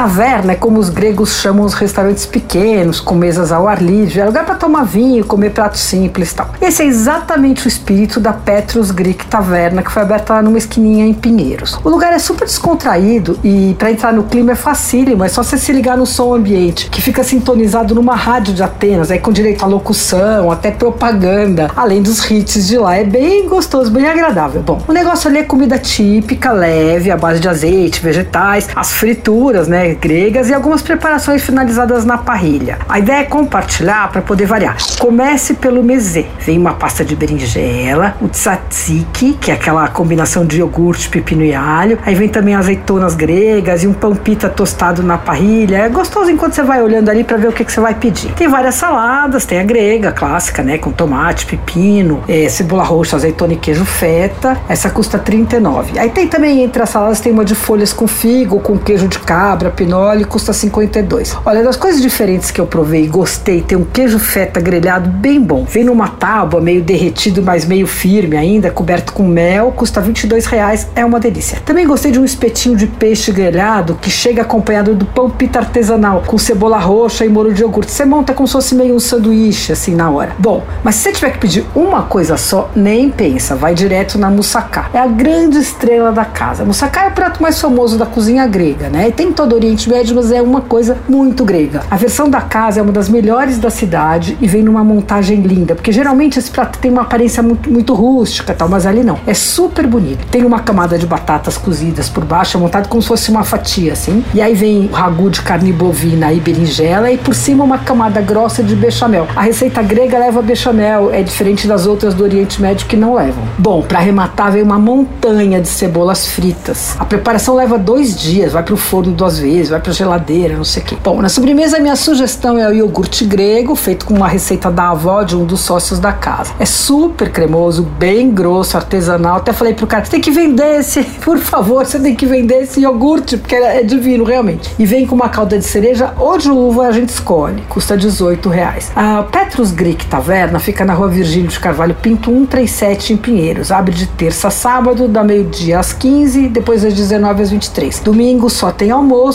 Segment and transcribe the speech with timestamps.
[0.00, 4.24] taverna é como os gregos chamam os restaurantes pequenos, com mesas ao ar livre, é
[4.24, 6.48] lugar para tomar vinho, comer pratos simples e tal.
[6.58, 11.12] Esse é exatamente o espírito da Petrus Greek Taverna, que foi aberta numa esquininha em
[11.12, 11.78] Pinheiros.
[11.84, 15.58] O lugar é super descontraído e para entrar no clima é facílimo, é só você
[15.58, 19.62] se ligar no som ambiente, que fica sintonizado numa rádio de Atenas, aí com direito
[19.66, 22.96] à locução, até propaganda, além dos hits de lá.
[22.96, 24.62] É bem gostoso, bem agradável.
[24.62, 29.68] Bom, o negócio ali é comida típica, leve, à base de azeite, vegetais, as frituras,
[29.68, 32.78] né, gregas e algumas preparações finalizadas na parrilha.
[32.88, 34.76] A ideia é compartilhar para poder variar.
[34.98, 36.26] Comece pelo mezê.
[36.40, 41.54] Vem uma pasta de berinjela, o tzatziki, que é aquela combinação de iogurte, pepino e
[41.54, 41.98] alho.
[42.04, 45.78] Aí vem também azeitonas gregas e um pão pita tostado na parrilha.
[45.78, 48.32] É gostoso enquanto você vai olhando ali para ver o que, que você vai pedir.
[48.32, 53.54] Tem várias saladas, tem a grega, clássica, né, com tomate, pepino, é, cebola roxa, azeitona
[53.54, 54.56] e queijo feta.
[54.68, 55.98] Essa custa 39.
[55.98, 59.18] Aí tem também entre as saladas tem uma de folhas com figo, com queijo de
[59.18, 61.38] cabra, pinole, custa 52.
[61.42, 65.40] Olha, das coisas diferentes que eu provei e gostei, tem um queijo feta grelhado bem
[65.40, 65.64] bom.
[65.64, 70.86] Vem numa tábua meio derretido, mas meio firme ainda, coberto com mel, custa 22 reais,
[70.94, 71.62] é uma delícia.
[71.64, 76.24] Também gostei de um espetinho de peixe grelhado que chega acompanhado do pão pita artesanal,
[76.26, 77.90] com cebola roxa e molho de iogurte.
[77.90, 80.32] Você monta como se fosse meio um sanduíche, assim, na hora.
[80.38, 84.30] Bom, mas se você tiver que pedir uma coisa só, nem pensa, vai direto na
[84.30, 84.90] moussaka.
[84.92, 86.66] É a grande estrela da casa.
[86.66, 89.08] Moussaka é o prato mais famoso da cozinha grega, né?
[89.08, 91.82] E tem todo Oriente Médio, mas é uma coisa muito grega.
[91.90, 95.74] A versão da casa é uma das melhores da cidade e vem numa montagem linda,
[95.74, 99.18] porque geralmente esse prato tem uma aparência muito, muito rústica tal, mas ali não.
[99.26, 100.26] É super bonito.
[100.30, 103.92] Tem uma camada de batatas cozidas por baixo, é montado como se fosse uma fatia,
[103.92, 104.24] assim.
[104.32, 108.22] E aí vem o ragu de carne bovina e berinjela e por cima uma camada
[108.22, 109.28] grossa de bechamel.
[109.36, 113.44] A receita grega leva bechamel, é diferente das outras do Oriente Médio que não levam.
[113.58, 116.96] Bom, para arrematar vem uma montanha de cebolas fritas.
[116.98, 120.82] A preparação leva dois dias, vai pro forno duas vezes, vai pra geladeira, não sei
[120.82, 120.96] o quê.
[121.02, 125.22] Bom, na sobremesa minha sugestão é o iogurte grego, feito com uma receita da avó
[125.22, 126.52] de um dos sócios da casa.
[126.58, 129.36] É super cremoso, bem grosso, artesanal.
[129.36, 132.62] Até falei pro cara, você tem que vender esse, por favor, você tem que vender
[132.62, 134.74] esse iogurte, porque é divino, realmente.
[134.78, 137.62] E vem com uma calda de cereja ou de uva, a gente escolhe.
[137.68, 138.90] Custa 18 reais.
[138.94, 143.72] A Petrus Greek Taverna fica na rua Virgílio de Carvalho Pinto 137 em Pinheiros.
[143.72, 148.00] Abre de terça a sábado, da meio-dia às 15, depois das 19 às 23.
[148.00, 148.90] Domingo só tem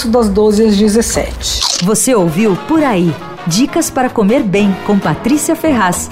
[0.00, 1.84] almoço, das 12 às 17.
[1.84, 3.14] Você ouviu Por Aí.
[3.46, 6.08] Dicas para comer bem com Patrícia Ferraz.